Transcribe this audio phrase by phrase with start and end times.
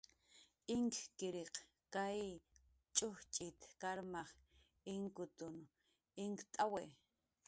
[0.73, 1.55] Inkkiriq
[1.93, 2.21] kay
[2.95, 4.29] ch'ujchit karmaj
[4.93, 5.55] inkutn
[6.23, 6.83] inkt'awi.